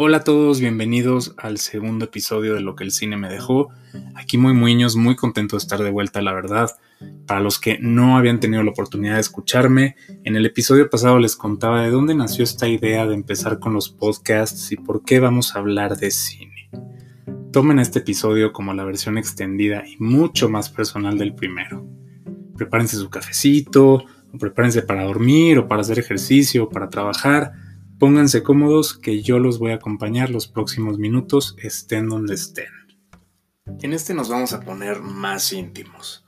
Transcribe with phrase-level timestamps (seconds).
[0.00, 3.70] Hola a todos, bienvenidos al segundo episodio de Lo que el cine me dejó.
[4.14, 6.70] Aquí muy muños, muy contento de estar de vuelta, la verdad.
[7.26, 11.34] Para los que no habían tenido la oportunidad de escucharme, en el episodio pasado les
[11.34, 15.56] contaba de dónde nació esta idea de empezar con los podcasts y por qué vamos
[15.56, 16.70] a hablar de cine.
[17.50, 21.84] Tomen este episodio como la versión extendida y mucho más personal del primero.
[22.56, 27.50] Prepárense su cafecito, o prepárense para dormir, o para hacer ejercicio, o para trabajar
[27.98, 32.70] Pónganse cómodos que yo los voy a acompañar los próximos minutos, estén donde estén.
[33.82, 36.24] En este nos vamos a poner más íntimos.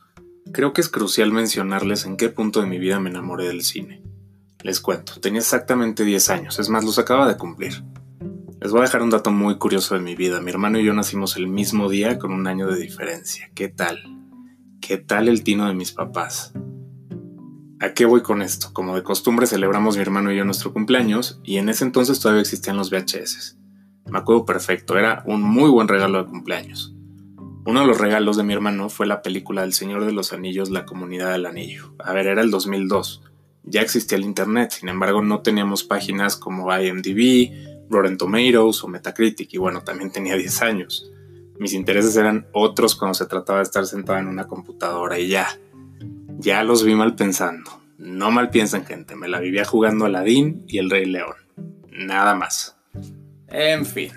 [0.52, 4.02] Creo que es crucial mencionarles en qué punto de mi vida me enamoré del cine.
[4.64, 7.84] Les cuento, tenía exactamente 10 años, es más, los acaba de cumplir.
[8.60, 10.40] Les voy a dejar un dato muy curioso de mi vida.
[10.40, 13.48] Mi hermano y yo nacimos el mismo día con un año de diferencia.
[13.54, 14.00] ¿Qué tal?
[14.80, 16.52] ¿Qué tal el tino de mis papás?
[17.82, 18.74] ¿A qué voy con esto?
[18.74, 22.42] Como de costumbre celebramos mi hermano y yo nuestro cumpleaños y en ese entonces todavía
[22.42, 23.56] existían los VHS.
[24.04, 26.94] Me acuerdo perfecto, era un muy buen regalo de cumpleaños.
[27.64, 30.68] Uno de los regalos de mi hermano fue la película del Señor de los Anillos,
[30.68, 31.94] La Comunidad del Anillo.
[31.98, 33.22] A ver, era el 2002.
[33.62, 39.54] Ya existía el Internet, sin embargo no teníamos páginas como IMDb, Rotten Tomatoes o Metacritic
[39.54, 41.10] y bueno, también tenía 10 años.
[41.58, 45.48] Mis intereses eran otros cuando se trataba de estar sentado en una computadora y ya.
[46.42, 47.82] Ya los vi mal pensando.
[47.98, 49.14] No mal piensan, gente.
[49.14, 51.34] Me la vivía jugando Aladín y el Rey León.
[51.90, 52.78] Nada más.
[53.48, 54.10] En fin.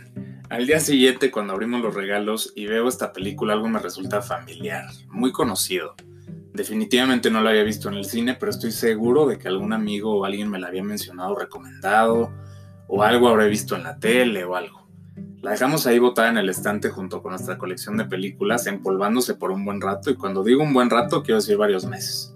[0.49, 4.85] Al día siguiente, cuando abrimos los regalos y veo esta película, algo me resulta familiar,
[5.09, 5.95] muy conocido.
[6.53, 10.17] Definitivamente no la había visto en el cine, pero estoy seguro de que algún amigo
[10.17, 12.31] o alguien me la había mencionado, recomendado,
[12.87, 14.82] o algo habré visto en la tele o algo.
[15.43, 19.51] La dejamos ahí botada en el estante junto con nuestra colección de películas, empolvándose por
[19.51, 22.33] un buen rato, y cuando digo un buen rato quiero decir varios meses.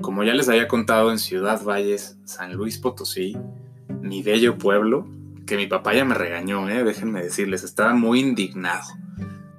[0.00, 3.36] Como ya les había contado en Ciudad Valles, San Luis Potosí,
[4.02, 5.06] mi bello pueblo,
[5.46, 6.82] que mi papá ya me regañó, ¿eh?
[6.82, 8.82] déjenme decirles, estaba muy indignado.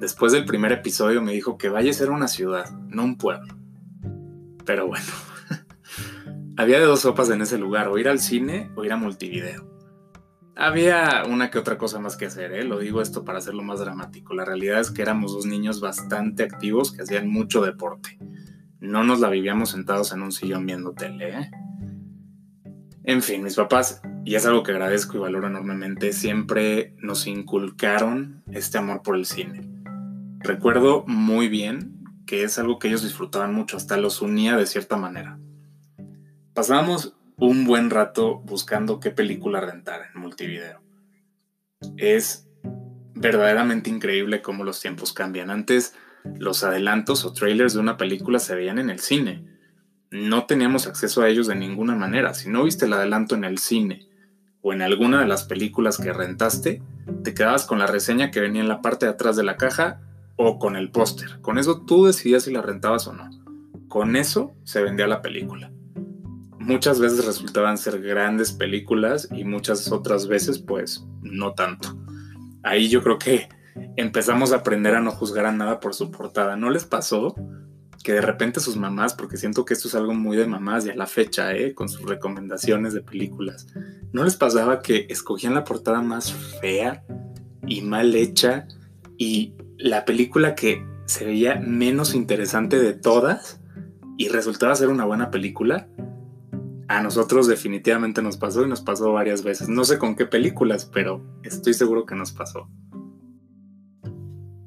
[0.02, 3.56] Después del primer episodio me dijo que Valles era una ciudad, no un pueblo.
[4.66, 5.06] Pero bueno,
[6.58, 9.71] había de dos sopas en ese lugar, o ir al cine o ir a multivideo.
[10.62, 12.64] Había una que otra cosa más que hacer, ¿eh?
[12.64, 14.36] lo digo esto para hacerlo más dramático.
[14.36, 18.20] La realidad es que éramos dos niños bastante activos que hacían mucho deporte.
[18.80, 21.30] No nos la vivíamos sentados en un sillón viendo tele.
[21.30, 21.52] ¿eh?
[23.06, 28.44] En fin, mis papás, y es algo que agradezco y valoro enormemente, siempre nos inculcaron
[28.52, 29.68] este amor por el cine.
[30.42, 34.96] Recuerdo muy bien que es algo que ellos disfrutaban mucho, hasta los unía de cierta
[34.96, 35.40] manera.
[36.54, 40.79] Pasábamos un buen rato buscando qué película rentar en multivideo.
[41.97, 42.47] Es
[43.16, 45.50] verdaderamente increíble cómo los tiempos cambian.
[45.50, 45.96] Antes
[46.38, 49.44] los adelantos o trailers de una película se veían en el cine.
[50.12, 52.35] No teníamos acceso a ellos de ninguna manera.
[52.35, 54.08] Si no viste el adelanto en el cine
[54.62, 56.84] o en alguna de las películas que rentaste,
[57.23, 60.00] te quedabas con la reseña que venía en la parte de atrás de la caja
[60.35, 61.40] o con el póster.
[61.41, 63.31] Con eso tú decidías si la rentabas o no.
[63.88, 65.72] Con eso se vendía la película
[66.62, 71.98] muchas veces resultaban ser grandes películas y muchas otras veces pues no tanto.
[72.64, 73.50] Ahí yo creo que
[73.98, 76.56] empezamos a aprender a no juzgar a nada por su portada.
[76.56, 77.36] ¿No les pasó
[78.04, 80.90] que de repente sus mamás, porque siento que esto es algo muy de mamás y
[80.90, 81.74] a la fecha, ¿eh?
[81.74, 83.68] con sus recomendaciones de películas,
[84.12, 87.04] ¿no les pasaba que escogían la portada más fea
[87.68, 88.68] y mal hecha
[89.18, 93.60] y la película que se veía menos interesante de todas
[94.18, 95.88] y resultaba ser una buena película?
[96.91, 99.69] A nosotros definitivamente nos pasó y nos pasó varias veces.
[99.69, 102.68] No sé con qué películas, pero estoy seguro que nos pasó.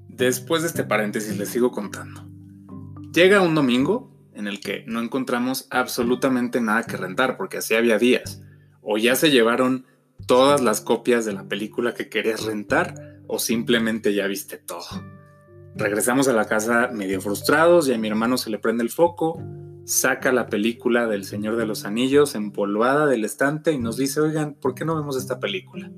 [0.08, 2.26] Después de este paréntesis les sigo contando.
[3.12, 7.98] Llega un domingo en el que no encontramos absolutamente nada que rentar, porque así había
[7.98, 8.41] días.
[8.80, 9.84] O ya se llevaron
[10.26, 14.86] todas las copias de la película que querías rentar, o simplemente ya viste todo.
[15.76, 19.42] Regresamos a la casa medio frustrados y a mi hermano se le prende el foco
[19.84, 24.54] saca la película del Señor de los Anillos empolvada del estante y nos dice, oigan,
[24.54, 25.91] ¿por qué no vemos esta película?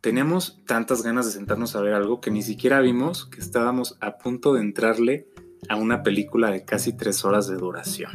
[0.00, 4.18] Teníamos tantas ganas de sentarnos a ver algo que ni siquiera vimos que estábamos a
[4.18, 5.28] punto de entrarle
[5.68, 8.12] a una película de casi tres horas de duración.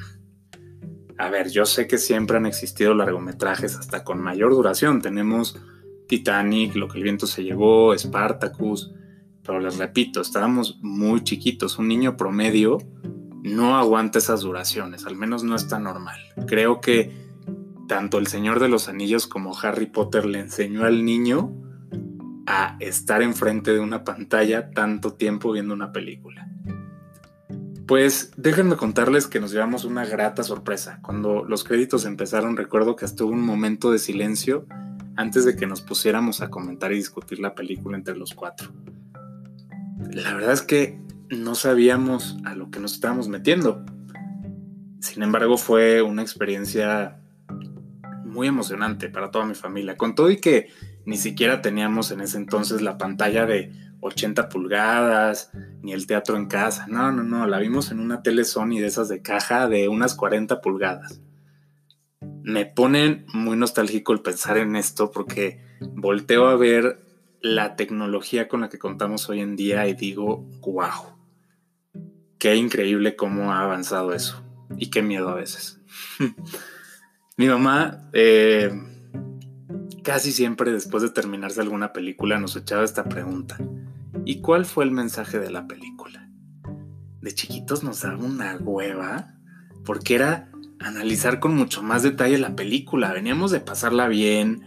[1.17, 5.01] A ver, yo sé que siempre han existido largometrajes hasta con mayor duración.
[5.01, 5.59] Tenemos
[6.07, 8.91] Titanic, Lo que el viento se llevó, Spartacus,
[9.43, 11.77] pero les repito, estábamos muy chiquitos.
[11.77, 12.79] Un niño promedio
[13.43, 16.19] no aguanta esas duraciones, al menos no está normal.
[16.47, 17.11] Creo que
[17.87, 21.53] tanto El Señor de los Anillos como Harry Potter le enseñó al niño
[22.45, 26.47] a estar enfrente de una pantalla tanto tiempo viendo una película.
[27.87, 30.99] Pues déjenme contarles que nos llevamos una grata sorpresa.
[31.01, 34.65] Cuando los créditos empezaron recuerdo que hubo un momento de silencio
[35.17, 38.71] antes de que nos pusiéramos a comentar y discutir la película entre los cuatro.
[40.09, 40.99] La verdad es que
[41.31, 43.85] no sabíamos a lo que nos estábamos metiendo.
[44.99, 47.21] Sin embargo, fue una experiencia
[48.25, 49.97] muy emocionante para toda mi familia.
[49.97, 50.69] Con todo y que
[51.05, 55.51] ni siquiera teníamos en ese entonces la pantalla de 80 pulgadas,
[55.81, 56.85] ni el teatro en casa.
[56.87, 60.15] No, no, no, la vimos en una tele Sony de esas de caja de unas
[60.15, 61.21] 40 pulgadas.
[62.43, 66.99] Me pone muy nostálgico el pensar en esto porque volteo a ver
[67.41, 71.20] la tecnología con la que contamos hoy en día y digo, wow,
[72.41, 74.41] qué increíble cómo ha avanzado eso
[74.75, 75.79] y qué miedo a veces.
[77.37, 78.71] Mi mamá eh,
[80.03, 83.59] casi siempre después de terminarse alguna película nos echaba esta pregunta.
[84.25, 86.27] ¿Y cuál fue el mensaje de la película?
[87.21, 89.35] De chiquitos nos daba una hueva
[89.85, 90.49] porque era
[90.79, 93.13] analizar con mucho más detalle la película.
[93.13, 94.63] Veníamos de pasarla bien,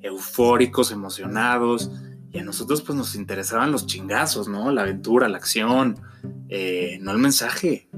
[0.00, 1.90] eufóricos, emocionados,
[2.32, 4.70] y a nosotros pues nos interesaban los chingazos, ¿no?
[4.72, 5.98] La aventura, la acción,
[6.48, 7.88] eh, no el mensaje.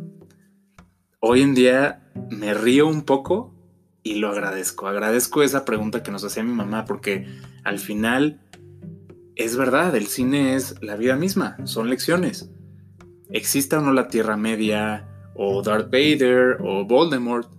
[1.19, 3.55] Hoy en día me río un poco
[4.03, 4.87] y lo agradezco.
[4.87, 7.27] Agradezco esa pregunta que nos hacía mi mamá porque
[7.65, 8.41] al final
[9.37, 12.51] es verdad, el cine es la vida misma, son lecciones.
[13.31, 17.51] Exista o no la Tierra Media, o Darth Vader, o Voldemort,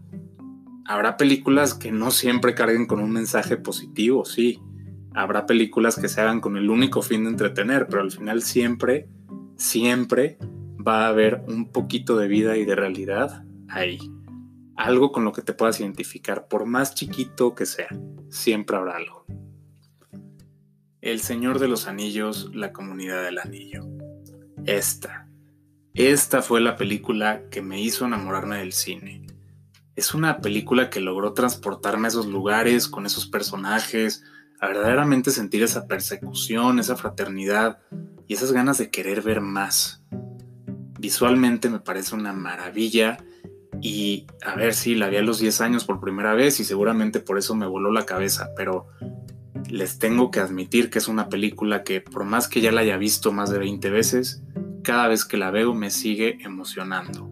[0.86, 4.60] habrá películas que no siempre carguen con un mensaje positivo, sí.
[5.14, 9.10] Habrá películas que se hagan con el único fin de entretener, pero al final siempre,
[9.58, 10.38] siempre
[10.86, 14.00] va a haber un poquito de vida y de realidad ahí.
[14.76, 17.90] Algo con lo que te puedas identificar, por más chiquito que sea,
[18.30, 19.26] siempre habrá algo.
[21.02, 23.86] El Señor de los Anillos, la comunidad del anillo.
[24.66, 25.28] Esta.
[25.94, 29.28] Esta fue la película que me hizo enamorarme del cine.
[29.96, 34.24] Es una película que logró transportarme a esos lugares con esos personajes,
[34.62, 37.80] a verdaderamente sentir esa persecución, esa fraternidad
[38.28, 40.04] y esas ganas de querer ver más.
[41.00, 43.18] Visualmente me parece una maravilla
[43.82, 47.20] y a ver si la vi a los 10 años por primera vez y seguramente
[47.20, 48.88] por eso me voló la cabeza, pero
[49.68, 52.98] les tengo que admitir que es una película que por más que ya la haya
[52.98, 54.44] visto más de 20 veces,
[54.84, 57.28] cada vez que la veo me sigue emocionando.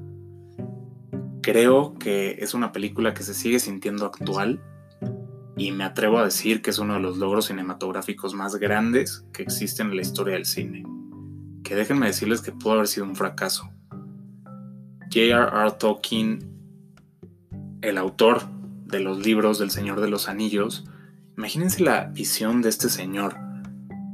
[1.44, 4.64] Creo que es una película que se sigue sintiendo actual
[5.60, 9.44] y me atrevo a decir que es uno de los logros cinematográficos más grandes que
[9.44, 10.84] existen en la historia del cine.
[11.64, 13.70] Que déjenme decirles que pudo haber sido un fracaso.
[15.12, 15.72] J.R.R.
[15.78, 16.50] Tolkien,
[17.82, 18.48] el autor
[18.86, 20.86] de los libros del Señor de los Anillos,
[21.40, 23.38] Imagínense la visión de este señor.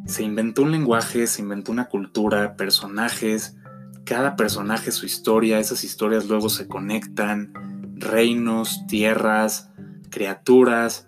[0.06, 3.58] Se inventó un lenguaje, se inventó una cultura, personajes,
[4.04, 7.52] cada personaje su historia, esas historias luego se conectan,
[7.96, 9.72] reinos, tierras,
[10.12, 11.08] criaturas.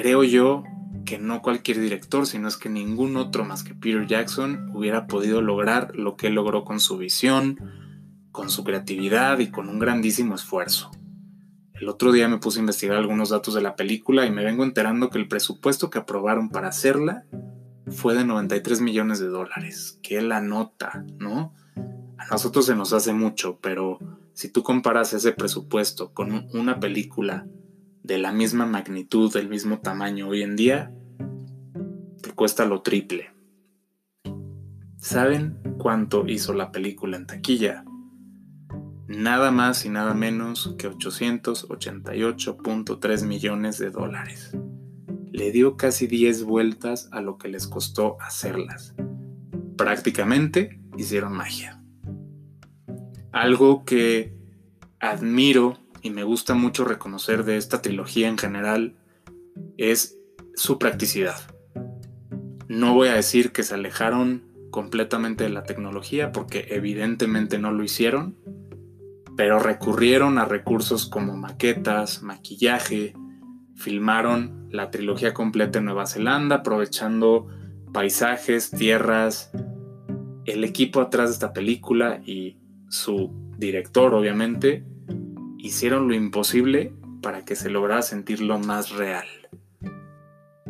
[0.00, 0.64] Creo yo
[1.04, 5.42] que no cualquier director, sino es que ningún otro más que Peter Jackson hubiera podido
[5.42, 7.58] lograr lo que logró con su visión,
[8.32, 10.90] con su creatividad y con un grandísimo esfuerzo.
[11.74, 14.64] El otro día me puse a investigar algunos datos de la película y me vengo
[14.64, 17.26] enterando que el presupuesto que aprobaron para hacerla
[17.88, 19.98] fue de 93 millones de dólares.
[20.02, 21.52] Qué la nota, ¿no?
[22.16, 23.98] A nosotros se nos hace mucho, pero
[24.32, 27.46] si tú comparas ese presupuesto con una película
[28.02, 30.92] de la misma magnitud, del mismo tamaño hoy en día,
[32.22, 33.30] te cuesta lo triple.
[34.98, 37.84] ¿Saben cuánto hizo la película en taquilla?
[39.10, 44.56] nada más y nada menos que 888.3 millones de dólares.
[45.32, 48.94] Le dio casi 10 vueltas a lo que les costó hacerlas.
[49.76, 51.82] Prácticamente hicieron magia.
[53.32, 54.32] Algo que
[55.00, 58.96] admiro y me gusta mucho reconocer de esta trilogía en general
[59.76, 60.18] es
[60.54, 61.36] su practicidad.
[62.68, 67.82] No voy a decir que se alejaron completamente de la tecnología porque evidentemente no lo
[67.82, 68.36] hicieron,
[69.36, 73.14] pero recurrieron a recursos como maquetas, maquillaje,
[73.74, 77.48] filmaron la trilogía completa en Nueva Zelanda, aprovechando
[77.92, 79.50] paisajes, tierras,
[80.44, 84.84] el equipo atrás de esta película y su director, obviamente,
[85.62, 89.26] hicieron lo imposible para que se lograra sentir lo más real.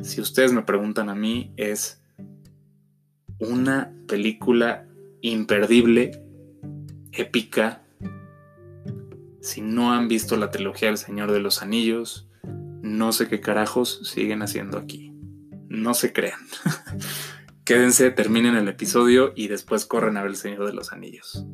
[0.03, 2.03] Si ustedes me preguntan a mí, es
[3.39, 4.87] una película
[5.21, 6.23] imperdible,
[7.13, 7.83] épica,
[9.41, 12.29] si no han visto la trilogía del Señor de los Anillos,
[12.83, 15.15] no sé qué carajos siguen haciendo aquí.
[15.69, 16.41] No se crean.
[17.65, 21.47] Quédense, terminen el episodio y después corren a ver el Señor de los Anillos.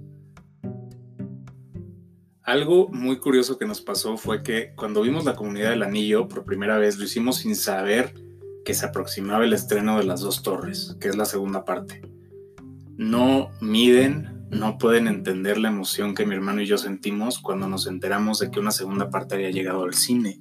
[2.47, 6.45] Algo muy curioso que nos pasó fue que cuando vimos la comunidad del anillo por
[6.45, 8.15] primera vez lo hicimos sin saber
[8.65, 12.03] que se aproximaba el estreno de las dos torres, que es la segunda parte.
[12.97, 17.89] No miden, no pueden entender la emoción que mi hermano y yo sentimos cuando nos
[17.89, 20.41] enteramos de que una segunda parte había llegado al cine.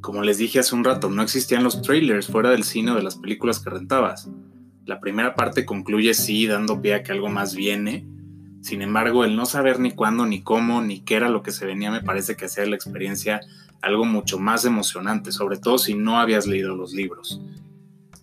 [0.00, 3.16] Como les dije hace un rato, no existían los trailers fuera del cine de las
[3.16, 4.30] películas que rentabas.
[4.86, 8.06] La primera parte concluye sí dando pie a que algo más viene,
[8.64, 11.66] sin embargo, el no saber ni cuándo, ni cómo, ni qué era lo que se
[11.66, 13.42] venía me parece que hacía la experiencia
[13.82, 17.42] algo mucho más emocionante, sobre todo si no habías leído los libros.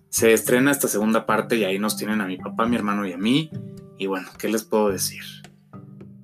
[0.09, 3.13] Se estrena esta segunda parte y ahí nos tienen a mi papá, mi hermano y
[3.13, 3.51] a mí.
[3.99, 5.21] Y bueno, ¿qué les puedo decir?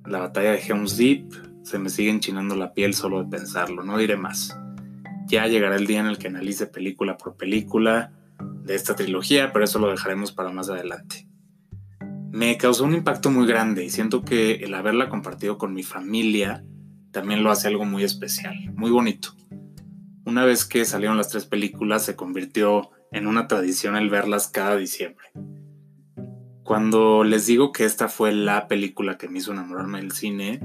[0.04, 3.98] La batalla de Helm's Deep se me sigue enchinando la piel solo de pensarlo, no
[3.98, 4.58] diré más.
[5.28, 8.10] Ya llegará el día en el que analice película por película
[8.64, 11.27] de esta trilogía, pero eso lo dejaremos para más adelante
[12.30, 16.64] me causó un impacto muy grande y siento que el haberla compartido con mi familia
[17.10, 19.34] también lo hace algo muy especial, muy bonito.
[20.24, 24.76] Una vez que salieron las tres películas se convirtió en una tradición el verlas cada
[24.76, 25.26] diciembre.
[26.64, 30.60] Cuando les digo que esta fue la película que me hizo enamorarme del cine,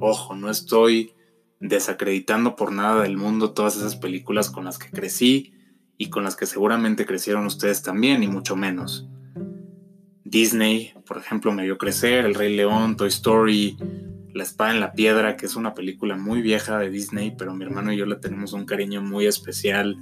[0.00, 1.12] ojo, no estoy
[1.60, 5.52] desacreditando por nada del mundo todas esas películas con las que crecí
[5.98, 9.06] y con las que seguramente crecieron ustedes también, y mucho menos.
[10.34, 13.76] Disney, por ejemplo, me vio crecer, El Rey León, Toy Story,
[14.32, 17.64] La Espada en la Piedra, que es una película muy vieja de Disney, pero mi
[17.64, 19.96] hermano y yo le tenemos un cariño muy especial.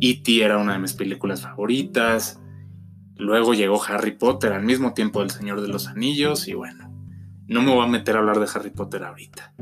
[0.00, 0.42] E.T.
[0.42, 2.40] era una de mis películas favoritas.
[3.16, 6.90] Luego llegó Harry Potter al mismo tiempo del Señor de los Anillos y bueno,
[7.46, 9.52] no me voy a meter a hablar de Harry Potter ahorita.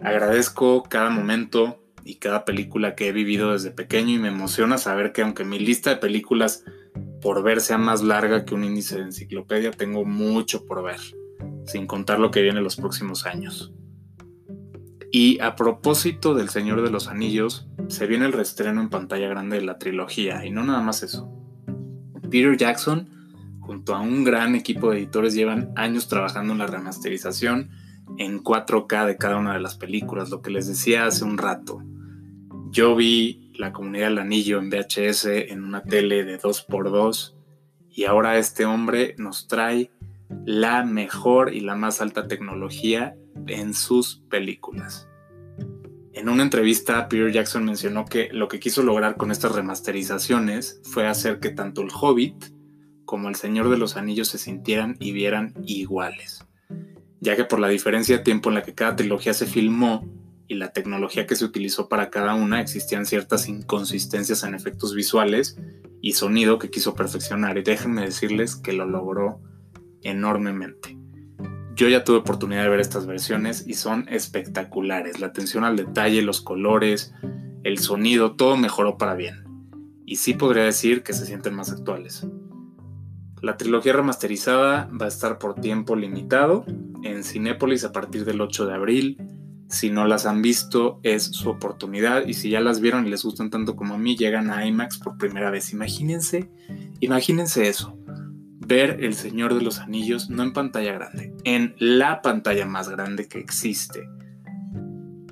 [0.00, 5.12] Agradezco cada momento y cada película que he vivido desde pequeño y me emociona saber
[5.12, 6.62] que aunque mi lista de películas
[7.26, 11.00] por ver sea más larga que un índice de enciclopedia, tengo mucho por ver,
[11.64, 13.74] sin contar lo que viene en los próximos años.
[15.10, 19.56] Y a propósito del Señor de los Anillos, se viene el reestreno en pantalla grande
[19.56, 21.28] de la trilogía, y no nada más eso.
[22.30, 23.08] Peter Jackson,
[23.58, 27.70] junto a un gran equipo de editores, llevan años trabajando en la remasterización
[28.18, 31.82] en 4K de cada una de las películas, lo que les decía hace un rato.
[32.70, 37.34] Yo vi la comunidad del anillo en VHS en una tele de 2x2
[37.90, 39.90] y ahora este hombre nos trae
[40.44, 45.08] la mejor y la más alta tecnología en sus películas.
[46.12, 51.06] En una entrevista, Peter Jackson mencionó que lo que quiso lograr con estas remasterizaciones fue
[51.06, 52.46] hacer que tanto el Hobbit
[53.04, 56.44] como el Señor de los Anillos se sintieran y vieran iguales,
[57.20, 60.08] ya que por la diferencia de tiempo en la que cada trilogía se filmó,
[60.48, 65.58] y la tecnología que se utilizó para cada una existían ciertas inconsistencias en efectos visuales
[66.00, 69.40] y sonido que quiso perfeccionar y déjenme decirles que lo logró
[70.02, 70.96] enormemente.
[71.74, 75.20] Yo ya tuve oportunidad de ver estas versiones y son espectaculares.
[75.20, 77.12] La atención al detalle, los colores,
[77.64, 79.44] el sonido, todo mejoró para bien.
[80.06, 82.26] Y sí podría decir que se sienten más actuales.
[83.42, 86.64] La trilogía remasterizada va a estar por tiempo limitado
[87.02, 89.35] en Cinépolis a partir del 8 de abril
[89.68, 92.26] si no las han visto, es su oportunidad.
[92.26, 94.98] Y si ya las vieron y les gustan tanto como a mí, llegan a IMAX
[94.98, 95.72] por primera vez.
[95.72, 96.50] Imagínense,
[97.00, 97.98] imagínense eso.
[98.58, 103.28] Ver El Señor de los Anillos no en pantalla grande, en la pantalla más grande
[103.28, 104.08] que existe.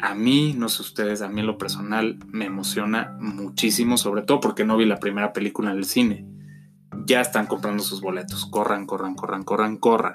[0.00, 4.40] A mí, no sé ustedes, a mí en lo personal me emociona muchísimo, sobre todo
[4.40, 6.26] porque no vi la primera película en el cine.
[7.06, 8.46] Ya están comprando sus boletos.
[8.46, 10.14] Corran, corran, corran, corran, corran.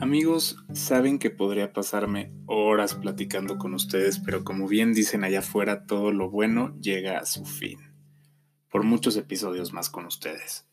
[0.00, 5.86] Amigos, saben que podría pasarme horas platicando con ustedes, pero como bien dicen allá afuera,
[5.86, 7.78] todo lo bueno llega a su fin.
[8.68, 10.68] Por muchos episodios más con ustedes.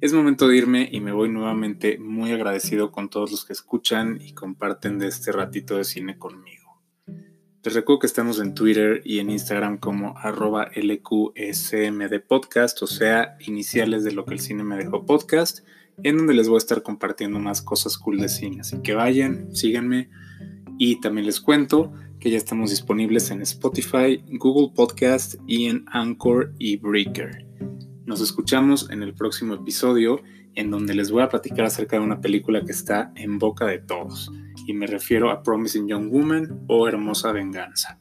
[0.00, 4.20] Es momento de irme y me voy nuevamente muy agradecido con todos los que escuchan
[4.20, 6.80] y comparten de este ratito de cine conmigo.
[7.64, 13.36] Les recuerdo que estamos en Twitter y en Instagram como arroba LQSMD podcast, o sea,
[13.40, 15.66] iniciales de lo que el cine me dejó podcast
[16.02, 18.60] en donde les voy a estar compartiendo más cosas cool de cine.
[18.60, 20.10] Así que vayan, síganme
[20.78, 26.54] y también les cuento que ya estamos disponibles en Spotify, Google Podcast y en Anchor
[26.58, 27.46] y Breaker.
[28.06, 30.20] Nos escuchamos en el próximo episodio
[30.54, 33.78] en donde les voy a platicar acerca de una película que está en boca de
[33.78, 34.30] todos
[34.66, 38.00] y me refiero a Promising Young Woman o Hermosa Venganza.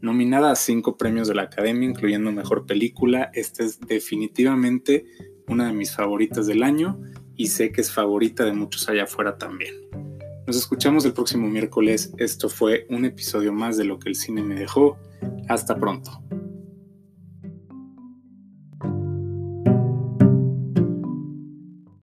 [0.00, 5.06] Nominada a cinco premios de la Academia, incluyendo Mejor Película, esta es definitivamente
[5.46, 7.00] una de mis favoritas del año
[7.36, 9.74] y sé que es favorita de muchos allá afuera también.
[10.46, 12.12] Nos escuchamos el próximo miércoles.
[12.18, 14.98] Esto fue un episodio más de lo que el cine me dejó.
[15.48, 16.22] Hasta pronto.